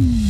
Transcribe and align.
Mm-hmm. 0.00 0.29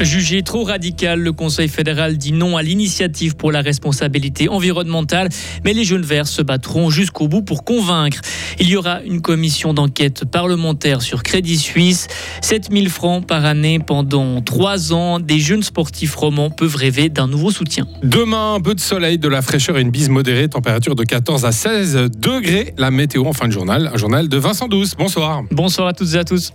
Jugé 0.00 0.42
trop 0.42 0.64
radical, 0.64 1.20
le 1.20 1.32
Conseil 1.32 1.68
fédéral 1.68 2.16
dit 2.16 2.32
non 2.32 2.56
à 2.56 2.62
l'initiative 2.62 3.36
pour 3.36 3.52
la 3.52 3.60
responsabilité 3.60 4.48
environnementale, 4.48 5.28
mais 5.62 5.74
les 5.74 5.84
jeunes 5.84 6.02
verts 6.02 6.26
se 6.26 6.40
battront 6.40 6.88
jusqu'au 6.88 7.28
bout 7.28 7.42
pour 7.42 7.64
convaincre. 7.64 8.20
Il 8.58 8.68
y 8.68 8.76
aura 8.76 9.02
une 9.02 9.20
commission 9.20 9.74
d'enquête 9.74 10.24
parlementaire 10.24 11.02
sur 11.02 11.22
Crédit 11.22 11.58
Suisse. 11.58 12.08
7000 12.40 12.88
francs 12.88 13.26
par 13.26 13.44
année 13.44 13.78
pendant 13.78 14.40
trois 14.40 14.92
ans. 14.94 15.20
Des 15.20 15.38
jeunes 15.38 15.62
sportifs 15.62 16.14
romans 16.14 16.50
peuvent 16.50 16.76
rêver 16.76 17.10
d'un 17.10 17.28
nouveau 17.28 17.50
soutien. 17.50 17.86
Demain, 18.02 18.54
un 18.54 18.60
peu 18.60 18.74
de 18.74 18.80
soleil, 18.80 19.18
de 19.18 19.28
la 19.28 19.42
fraîcheur 19.42 19.76
et 19.76 19.82
une 19.82 19.90
bise 19.90 20.08
modérée, 20.08 20.48
température 20.48 20.94
de 20.94 21.04
14 21.04 21.44
à 21.44 21.52
16 21.52 22.10
degrés. 22.16 22.74
La 22.78 22.90
météo 22.90 23.26
en 23.26 23.34
fin 23.34 23.48
de 23.48 23.52
journal, 23.52 23.90
un 23.92 23.98
journal 23.98 24.28
de 24.28 24.36
Vincent 24.38 24.68
Douce. 24.68 24.94
Bonsoir. 24.96 25.42
Bonsoir 25.50 25.88
à 25.88 25.92
toutes 25.92 26.14
et 26.14 26.18
à 26.18 26.24
tous. 26.24 26.52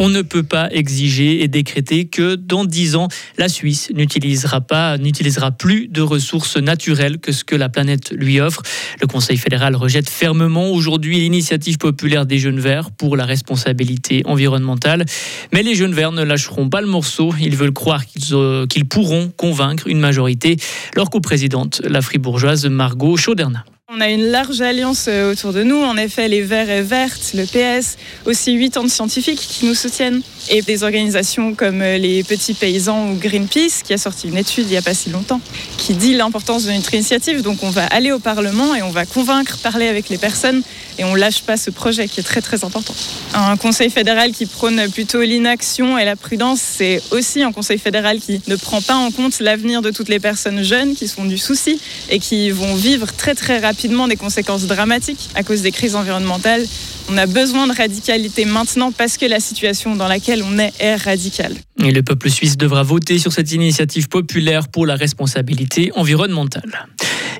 On 0.00 0.08
ne 0.08 0.22
peut 0.22 0.44
pas 0.44 0.68
exiger 0.70 1.42
et 1.42 1.48
décréter 1.48 2.04
que 2.04 2.36
dans 2.36 2.64
dix 2.64 2.94
ans, 2.94 3.08
la 3.36 3.48
Suisse 3.48 3.90
n'utilisera 3.92 4.60
pas, 4.60 4.96
n'utilisera 4.96 5.50
plus 5.50 5.88
de 5.88 6.00
ressources 6.00 6.56
naturelles 6.56 7.18
que 7.18 7.32
ce 7.32 7.42
que 7.42 7.56
la 7.56 7.68
planète 7.68 8.12
lui 8.12 8.38
offre. 8.38 8.62
Le 9.00 9.08
Conseil 9.08 9.36
fédéral 9.36 9.74
rejette 9.74 10.08
fermement 10.08 10.70
aujourd'hui 10.70 11.18
l'initiative 11.18 11.78
populaire 11.78 12.26
des 12.26 12.38
Jeunes 12.38 12.60
Verts 12.60 12.92
pour 12.92 13.16
la 13.16 13.24
responsabilité 13.24 14.22
environnementale. 14.24 15.04
Mais 15.52 15.64
les 15.64 15.74
Jeunes 15.74 15.94
Verts 15.94 16.12
ne 16.12 16.22
lâcheront 16.22 16.68
pas 16.68 16.80
le 16.80 16.86
morceau. 16.86 17.34
Ils 17.40 17.56
veulent 17.56 17.72
croire 17.72 18.06
qu'ils 18.06 18.22
euh, 18.34 18.66
pourront 18.88 19.32
convaincre 19.36 19.88
une 19.88 19.98
majorité. 19.98 20.58
Leur 20.94 21.10
coprésidente, 21.10 21.82
la 21.84 22.02
fribourgeoise 22.02 22.66
Margot 22.66 23.16
Chauderna. 23.16 23.64
On 23.90 24.02
a 24.02 24.10
une 24.10 24.26
large 24.26 24.60
alliance 24.60 25.06
euh, 25.08 25.32
autour 25.32 25.54
de 25.54 25.62
nous. 25.62 25.78
En 25.78 25.96
effet, 25.96 26.28
les 26.28 26.42
Verts 26.42 26.68
et 26.68 26.82
Vertes, 26.82 27.32
le 27.32 27.44
PS, 27.46 27.96
aussi 28.26 28.52
huit 28.52 28.76
ans 28.76 28.84
de 28.84 28.90
scientifiques 28.90 29.40
qui 29.40 29.64
nous 29.64 29.72
soutiennent. 29.72 30.20
Et 30.50 30.60
des 30.60 30.84
organisations 30.84 31.54
comme 31.54 31.80
euh, 31.80 31.96
les 31.96 32.22
Petits 32.22 32.52
Paysans 32.52 33.10
ou 33.10 33.14
Greenpeace, 33.14 33.82
qui 33.82 33.94
a 33.94 33.96
sorti 33.96 34.28
une 34.28 34.36
étude 34.36 34.66
il 34.66 34.72
n'y 34.72 34.76
a 34.76 34.82
pas 34.82 34.92
si 34.92 35.08
longtemps, 35.08 35.40
qui 35.88 35.94
dit 35.94 36.12
l'importance 36.12 36.64
de 36.64 36.72
notre 36.72 36.92
initiative. 36.92 37.40
Donc 37.40 37.62
on 37.62 37.70
va 37.70 37.86
aller 37.86 38.12
au 38.12 38.18
Parlement 38.18 38.74
et 38.74 38.82
on 38.82 38.90
va 38.90 39.06
convaincre, 39.06 39.56
parler 39.56 39.88
avec 39.88 40.10
les 40.10 40.18
personnes 40.18 40.60
et 40.98 41.04
on 41.04 41.14
lâche 41.14 41.40
pas 41.40 41.56
ce 41.56 41.70
projet 41.70 42.06
qui 42.08 42.20
est 42.20 42.22
très 42.22 42.42
très 42.42 42.62
important. 42.62 42.92
Un 43.32 43.56
conseil 43.56 43.88
fédéral 43.88 44.32
qui 44.32 44.44
prône 44.44 44.90
plutôt 44.90 45.22
l'inaction 45.22 45.96
et 45.96 46.04
la 46.04 46.14
prudence, 46.14 46.60
c'est 46.60 47.00
aussi 47.10 47.42
un 47.42 47.52
conseil 47.52 47.78
fédéral 47.78 48.18
qui 48.18 48.42
ne 48.48 48.56
prend 48.56 48.82
pas 48.82 48.96
en 48.96 49.10
compte 49.10 49.40
l'avenir 49.40 49.80
de 49.80 49.90
toutes 49.90 50.10
les 50.10 50.20
personnes 50.20 50.62
jeunes 50.62 50.94
qui 50.94 51.08
sont 51.08 51.24
du 51.24 51.38
souci 51.38 51.80
et 52.10 52.18
qui 52.18 52.50
vont 52.50 52.74
vivre 52.74 53.10
très 53.10 53.34
très 53.34 53.58
rapidement 53.58 54.08
des 54.08 54.16
conséquences 54.16 54.64
dramatiques 54.64 55.30
à 55.36 55.42
cause 55.42 55.62
des 55.62 55.72
crises 55.72 55.96
environnementales. 55.96 56.66
On 57.08 57.16
a 57.16 57.24
besoin 57.24 57.66
de 57.66 57.74
radicalité 57.74 58.44
maintenant 58.44 58.92
parce 58.92 59.16
que 59.16 59.24
la 59.24 59.40
situation 59.40 59.96
dans 59.96 60.06
laquelle 60.06 60.42
on 60.42 60.58
est 60.58 60.74
est 60.80 60.96
radicale. 60.96 61.56
Et 61.84 61.92
le 61.92 62.02
peuple 62.02 62.28
suisse 62.28 62.56
devra 62.56 62.82
voter 62.82 63.18
sur 63.18 63.32
cette 63.32 63.52
initiative 63.52 64.08
populaire 64.08 64.68
pour 64.68 64.84
la 64.84 64.96
responsabilité 64.96 65.92
environnementale. 65.94 66.88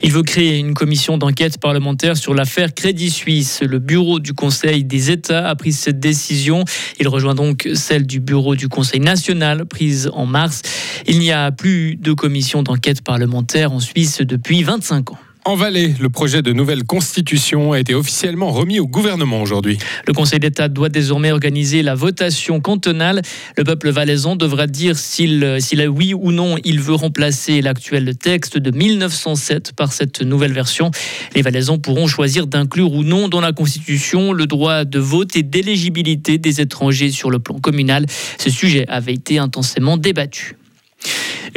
Il 0.02 0.12
veut 0.12 0.22
créer 0.22 0.58
une 0.58 0.74
commission 0.74 1.18
d'enquête 1.18 1.58
parlementaire 1.58 2.16
sur 2.16 2.34
l'affaire 2.34 2.72
Crédit 2.72 3.10
Suisse. 3.10 3.62
Le 3.62 3.80
bureau 3.80 4.20
du 4.20 4.32
Conseil 4.32 4.84
des 4.84 5.10
États 5.10 5.48
a 5.48 5.56
pris 5.56 5.72
cette 5.72 5.98
décision. 5.98 6.64
Il 7.00 7.08
rejoint 7.08 7.34
donc 7.34 7.68
celle 7.74 8.06
du 8.06 8.20
bureau 8.20 8.54
du 8.54 8.68
Conseil 8.68 9.00
national 9.00 9.66
prise 9.66 10.08
en 10.12 10.24
mars. 10.24 10.62
Il 11.06 11.18
n'y 11.18 11.32
a 11.32 11.50
plus 11.50 11.96
de 11.96 12.12
commission 12.12 12.62
d'enquête 12.62 13.02
parlementaire 13.02 13.72
en 13.72 13.80
Suisse 13.80 14.18
depuis 14.20 14.62
25 14.62 15.12
ans. 15.12 15.18
En 15.48 15.54
Valais, 15.54 15.94
le 15.98 16.10
projet 16.10 16.42
de 16.42 16.52
nouvelle 16.52 16.84
constitution 16.84 17.72
a 17.72 17.80
été 17.80 17.94
officiellement 17.94 18.50
remis 18.50 18.80
au 18.80 18.86
gouvernement 18.86 19.40
aujourd'hui. 19.40 19.78
Le 20.06 20.12
Conseil 20.12 20.40
d'État 20.40 20.68
doit 20.68 20.90
désormais 20.90 21.32
organiser 21.32 21.82
la 21.82 21.94
votation 21.94 22.60
cantonale. 22.60 23.22
Le 23.56 23.64
peuple 23.64 23.88
valaisan 23.88 24.36
devra 24.36 24.66
dire 24.66 24.98
s'il, 24.98 25.56
s'il 25.60 25.88
oui 25.88 26.12
ou 26.12 26.32
non 26.32 26.56
il 26.64 26.82
veut 26.82 26.96
remplacer 26.96 27.62
l'actuel 27.62 28.14
texte 28.18 28.58
de 28.58 28.70
1907 28.70 29.72
par 29.72 29.94
cette 29.94 30.20
nouvelle 30.20 30.52
version. 30.52 30.90
Les 31.34 31.40
valaisans 31.40 31.78
pourront 31.78 32.08
choisir 32.08 32.46
d'inclure 32.46 32.92
ou 32.92 33.02
non 33.02 33.28
dans 33.28 33.40
la 33.40 33.52
Constitution 33.52 34.34
le 34.34 34.44
droit 34.44 34.84
de 34.84 34.98
vote 34.98 35.34
et 35.34 35.42
d'éligibilité 35.42 36.36
des 36.36 36.60
étrangers 36.60 37.10
sur 37.10 37.30
le 37.30 37.38
plan 37.38 37.58
communal. 37.58 38.04
Ce 38.36 38.50
sujet 38.50 38.84
avait 38.88 39.14
été 39.14 39.38
intensément 39.38 39.96
débattu. 39.96 40.58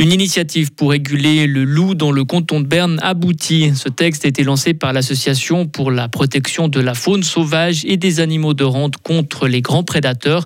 Une 0.01 0.11
initiative 0.11 0.71
pour 0.71 0.89
réguler 0.89 1.45
le 1.45 1.63
loup 1.63 1.93
dans 1.93 2.11
le 2.11 2.25
canton 2.25 2.59
de 2.59 2.65
Berne 2.65 2.97
aboutit. 3.03 3.71
Ce 3.75 3.87
texte 3.87 4.25
a 4.25 4.29
été 4.29 4.43
lancé 4.43 4.73
par 4.73 4.93
l'Association 4.93 5.67
pour 5.67 5.91
la 5.91 6.09
protection 6.09 6.67
de 6.67 6.79
la 6.79 6.95
faune 6.95 7.21
sauvage 7.21 7.85
et 7.85 7.97
des 7.97 8.19
animaux 8.19 8.55
de 8.55 8.63
rente 8.63 8.97
contre 8.97 9.47
les 9.47 9.61
grands 9.61 9.83
prédateurs. 9.83 10.45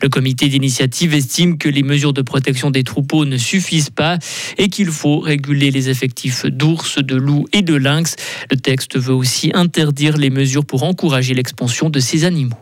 Le 0.00 0.08
comité 0.08 0.48
d'initiative 0.48 1.12
estime 1.12 1.58
que 1.58 1.68
les 1.68 1.82
mesures 1.82 2.14
de 2.14 2.22
protection 2.22 2.70
des 2.70 2.82
troupeaux 2.82 3.26
ne 3.26 3.36
suffisent 3.36 3.90
pas 3.90 4.18
et 4.56 4.70
qu'il 4.70 4.88
faut 4.88 5.18
réguler 5.18 5.70
les 5.70 5.90
effectifs 5.90 6.46
d'ours, 6.46 6.96
de 6.96 7.16
loups 7.16 7.44
et 7.52 7.60
de 7.60 7.74
lynx. 7.74 8.16
Le 8.50 8.56
texte 8.56 8.98
veut 8.98 9.12
aussi 9.12 9.50
interdire 9.52 10.16
les 10.16 10.30
mesures 10.30 10.64
pour 10.64 10.82
encourager 10.82 11.34
l'expansion 11.34 11.90
de 11.90 12.00
ces 12.00 12.24
animaux. 12.24 12.56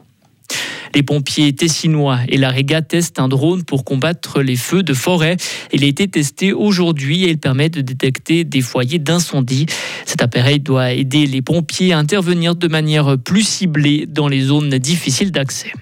Les 0.94 1.02
pompiers 1.02 1.52
tessinois 1.52 2.20
et 2.28 2.36
la 2.36 2.50
Réga 2.50 2.82
testent 2.82 3.18
un 3.18 3.28
drone 3.28 3.64
pour 3.64 3.84
combattre 3.84 4.42
les 4.42 4.56
feux 4.56 4.82
de 4.82 4.94
forêt. 4.94 5.36
Il 5.72 5.84
a 5.84 5.86
été 5.86 6.08
testé 6.08 6.52
aujourd'hui 6.52 7.24
et 7.24 7.30
il 7.30 7.38
permet 7.38 7.68
de 7.68 7.80
détecter 7.80 8.44
des 8.44 8.60
foyers 8.60 8.98
d'incendie. 8.98 9.66
Cet 10.06 10.22
appareil 10.22 10.60
doit 10.60 10.92
aider 10.92 11.26
les 11.26 11.42
pompiers 11.42 11.92
à 11.92 11.98
intervenir 11.98 12.56
de 12.56 12.68
manière 12.68 13.16
plus 13.18 13.46
ciblée 13.46 14.06
dans 14.06 14.28
les 14.28 14.42
zones 14.42 14.78
difficiles 14.78 15.32
d'accès. 15.32 15.72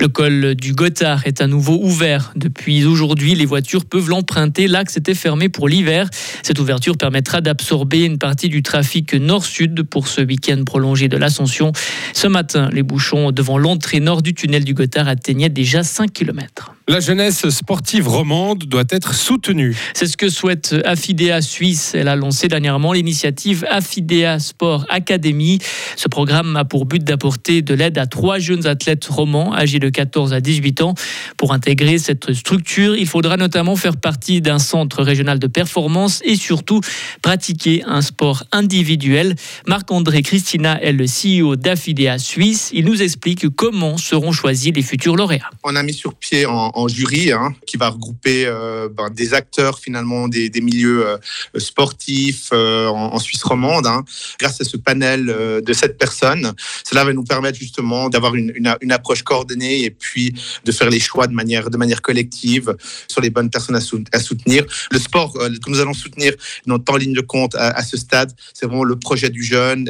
Le 0.00 0.06
col 0.06 0.54
du 0.54 0.74
Gothard 0.74 1.26
est 1.26 1.40
à 1.40 1.48
nouveau 1.48 1.80
ouvert. 1.82 2.32
Depuis 2.36 2.84
aujourd'hui, 2.84 3.34
les 3.34 3.46
voitures 3.46 3.84
peuvent 3.84 4.08
l'emprunter. 4.08 4.68
L'axe 4.68 4.96
était 4.96 5.14
fermé 5.14 5.48
pour 5.48 5.68
l'hiver. 5.68 6.08
Cette 6.44 6.60
ouverture 6.60 6.96
permettra 6.96 7.40
d'absorber 7.40 8.04
une 8.04 8.16
partie 8.16 8.48
du 8.48 8.62
trafic 8.62 9.14
nord-sud 9.14 9.82
pour 9.82 10.06
ce 10.06 10.20
week-end 10.20 10.62
prolongé 10.64 11.08
de 11.08 11.16
l'Ascension. 11.16 11.72
Ce 12.12 12.28
matin, 12.28 12.70
les 12.72 12.84
bouchons 12.84 13.32
devant 13.32 13.58
l'entrée 13.58 13.98
nord 13.98 14.22
du 14.22 14.34
tunnel 14.34 14.62
du 14.62 14.72
Gothard 14.72 15.08
atteignaient 15.08 15.48
déjà 15.48 15.82
5 15.82 16.12
km. 16.12 16.77
La 16.90 17.00
jeunesse 17.00 17.46
sportive 17.50 18.08
romande 18.08 18.64
doit 18.64 18.86
être 18.88 19.12
soutenue. 19.12 19.76
C'est 19.92 20.06
ce 20.06 20.16
que 20.16 20.30
souhaite 20.30 20.74
Affidea 20.86 21.42
Suisse. 21.42 21.94
Elle 21.94 22.08
a 22.08 22.16
lancé 22.16 22.48
dernièrement 22.48 22.94
l'initiative 22.94 23.66
Affidea 23.68 24.38
Sport 24.38 24.86
Academy. 24.88 25.58
Ce 25.96 26.08
programme 26.08 26.56
a 26.56 26.64
pour 26.64 26.86
but 26.86 27.04
d'apporter 27.04 27.60
de 27.60 27.74
l'aide 27.74 27.98
à 27.98 28.06
trois 28.06 28.38
jeunes 28.38 28.66
athlètes 28.66 29.04
romans 29.04 29.54
âgés 29.54 29.80
de 29.80 29.90
14 29.90 30.32
à 30.32 30.40
18 30.40 30.80
ans. 30.80 30.94
Pour 31.36 31.52
intégrer 31.52 31.98
cette 31.98 32.32
structure, 32.32 32.96
il 32.96 33.06
faudra 33.06 33.36
notamment 33.36 33.76
faire 33.76 33.98
partie 33.98 34.40
d'un 34.40 34.58
centre 34.58 35.02
régional 35.02 35.38
de 35.38 35.46
performance 35.46 36.22
et 36.24 36.36
surtout 36.36 36.80
pratiquer 37.20 37.82
un 37.86 38.00
sport 38.00 38.44
individuel. 38.50 39.34
Marc-André 39.66 40.22
Christina 40.22 40.80
est 40.80 40.92
le 40.92 41.04
CEO 41.04 41.56
d'Affidea 41.56 42.16
Suisse. 42.16 42.70
Il 42.72 42.86
nous 42.86 43.02
explique 43.02 43.46
comment 43.50 43.98
seront 43.98 44.32
choisis 44.32 44.72
les 44.74 44.80
futurs 44.80 45.16
lauréats. 45.16 45.50
On 45.64 45.76
a 45.76 45.82
mis 45.82 45.92
sur 45.92 46.14
pied 46.14 46.46
en 46.46 46.77
en 46.78 46.88
jury 46.88 47.32
hein, 47.32 47.54
qui 47.66 47.76
va 47.76 47.88
regrouper 47.88 48.46
euh, 48.46 48.88
ben, 48.88 49.10
des 49.10 49.34
acteurs 49.34 49.78
finalement 49.78 50.28
des, 50.28 50.50
milieux 50.60 51.06
euh, 51.06 51.18
sportifs 51.56 52.50
euh, 52.52 52.86
en, 52.86 53.18
Suisse 53.18 53.42
romande. 53.42 53.86
Hein. 53.86 54.04
Grâce 54.38 54.60
à 54.60 54.64
ce 54.64 54.76
panel 54.76 55.26
de 55.26 55.72
sept 55.72 55.98
personnes, 55.98 56.52
cela 56.88 57.04
va 57.04 57.12
nous 57.12 57.24
permettre 57.24 57.58
justement 57.58 58.08
d'avoir 58.08 58.34
une, 58.34 58.68
approche 58.90 59.22
coordonnée 59.22 59.84
et 59.84 59.90
puis 59.90 60.34
de 60.64 60.72
faire 60.72 60.88
les 60.88 61.00
choix 61.00 61.26
de 61.26 61.34
manière, 61.34 61.68
collective 62.00 62.74
sur 63.08 63.20
les 63.20 63.30
bonnes 63.30 63.50
personnes 63.50 63.76
à, 63.76 63.80
sou 63.80 64.02
à 64.12 64.20
soutenir. 64.20 64.64
Le 64.92 64.98
sport 64.98 65.32
que 65.32 65.70
nous 65.70 65.80
allons 65.80 65.92
soutenir, 65.92 66.32
notre 66.66 66.92
en 66.92 66.96
ligne 66.96 67.12
de 67.12 67.20
compte 67.20 67.54
à, 67.56 67.82
ce 67.82 67.96
stade, 67.96 68.32
c'est 68.54 68.66
vraiment 68.66 68.84
le 68.84 68.96
projet 68.96 69.30
du 69.30 69.42
jeune, 69.42 69.88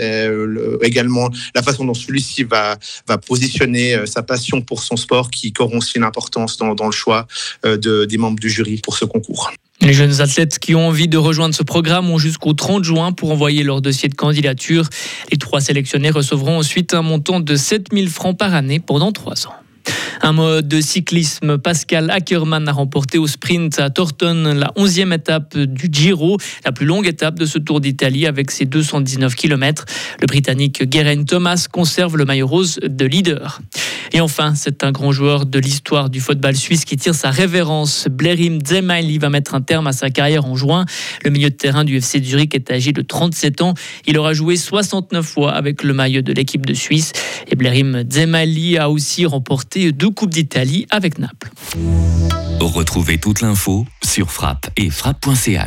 également 0.82 1.30
la 1.54 1.62
façon 1.62 1.84
dont 1.84 1.94
celui-ci 1.94 2.44
va, 2.44 2.78
positionner 3.26 4.06
sa 4.06 4.22
passion 4.22 4.62
pour 4.62 4.82
son 4.82 4.96
sport 4.96 5.30
qui 5.30 5.52
auront 5.58 5.78
aussi 5.78 5.98
une 5.98 6.04
importance 6.04 6.56
dans, 6.56 6.77
dans 6.78 6.86
le 6.86 6.92
choix 6.92 7.26
euh, 7.66 7.76
de, 7.76 8.06
des 8.06 8.16
membres 8.16 8.40
du 8.40 8.48
jury 8.48 8.80
pour 8.82 8.96
ce 8.96 9.04
concours. 9.04 9.50
Les 9.80 9.92
jeunes 9.92 10.20
athlètes 10.20 10.58
qui 10.58 10.74
ont 10.74 10.88
envie 10.88 11.06
de 11.06 11.18
rejoindre 11.18 11.54
ce 11.54 11.62
programme 11.62 12.10
ont 12.10 12.18
jusqu'au 12.18 12.52
30 12.52 12.82
juin 12.82 13.12
pour 13.12 13.30
envoyer 13.30 13.62
leur 13.62 13.80
dossier 13.80 14.08
de 14.08 14.14
candidature. 14.14 14.88
Les 15.30 15.38
trois 15.38 15.60
sélectionnés 15.60 16.10
recevront 16.10 16.58
ensuite 16.58 16.94
un 16.94 17.02
montant 17.02 17.38
de 17.38 17.54
7000 17.54 18.08
francs 18.08 18.36
par 18.36 18.54
année 18.54 18.80
pendant 18.80 19.12
trois 19.12 19.46
ans. 19.46 19.54
Un 20.20 20.32
mode 20.32 20.66
de 20.66 20.80
cyclisme, 20.80 21.58
Pascal 21.58 22.10
Ackermann 22.10 22.68
a 22.68 22.72
remporté 22.72 23.18
au 23.18 23.26
sprint 23.26 23.78
à 23.78 23.88
Torton 23.90 24.52
la 24.54 24.72
11e 24.76 25.14
étape 25.14 25.56
du 25.56 25.88
Giro, 25.92 26.38
la 26.64 26.72
plus 26.72 26.86
longue 26.86 27.06
étape 27.06 27.38
de 27.38 27.46
ce 27.46 27.58
Tour 27.58 27.80
d'Italie 27.80 28.26
avec 28.26 28.50
ses 28.50 28.64
219 28.64 29.34
km. 29.36 29.84
Le 30.20 30.26
Britannique 30.26 30.82
Geraint 30.92 31.24
Thomas 31.24 31.66
conserve 31.70 32.16
le 32.16 32.24
maillot 32.24 32.46
rose 32.46 32.80
de 32.82 33.04
leader. 33.06 33.60
Et 34.12 34.20
enfin, 34.20 34.54
c'est 34.54 34.84
un 34.84 34.92
grand 34.92 35.12
joueur 35.12 35.46
de 35.46 35.58
l'histoire 35.58 36.08
du 36.10 36.20
football 36.20 36.56
suisse 36.56 36.84
qui 36.84 36.96
tire 36.96 37.14
sa 37.14 37.30
révérence. 37.30 38.08
Blerim 38.10 38.58
Zemaili 38.66 39.18
va 39.18 39.28
mettre 39.28 39.54
un 39.54 39.60
terme 39.60 39.86
à 39.86 39.92
sa 39.92 40.10
carrière 40.10 40.46
en 40.46 40.56
juin. 40.56 40.86
Le 41.24 41.30
milieu 41.30 41.50
de 41.50 41.54
terrain 41.54 41.84
du 41.84 41.96
FC 41.96 42.22
Zurich 42.22 42.54
est 42.54 42.70
âgé 42.70 42.92
de 42.92 43.02
37 43.02 43.62
ans. 43.62 43.74
Il 44.06 44.18
aura 44.18 44.32
joué 44.32 44.56
69 44.56 45.24
fois 45.24 45.52
avec 45.52 45.82
le 45.82 45.92
maillot 45.92 46.22
de 46.22 46.32
l'équipe 46.32 46.64
de 46.64 46.74
Suisse. 46.74 47.12
Et 47.50 47.56
Blerim 47.56 48.04
Zemaili 48.10 48.78
a 48.78 48.90
aussi 48.90 49.26
remporté 49.26 49.92
deux 49.92 50.10
Coupes 50.10 50.30
d'Italie 50.30 50.86
avec 50.90 51.18
Naples. 51.18 51.50
Retrouvez 52.60 53.18
toute 53.18 53.40
l'info 53.40 53.86
sur 54.02 54.30
frappe 54.30 54.70
et 54.76 54.90
frappe.ch. 54.90 55.56